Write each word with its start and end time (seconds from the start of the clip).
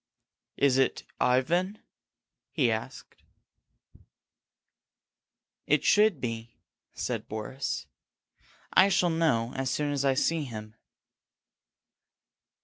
"Is 0.57 0.79
it 0.79 1.03
Ivan?" 1.19 1.77
he 2.49 2.71
asked. 2.71 3.21
"It 5.67 5.83
should 5.83 6.19
be," 6.19 6.55
said 6.95 7.27
Boris. 7.27 7.85
"I 8.73 8.89
shall 8.89 9.11
know 9.11 9.53
as 9.53 9.69
soon 9.69 9.91
as 9.93 10.03
I 10.03 10.15
see 10.15 10.43
him." 10.45 10.73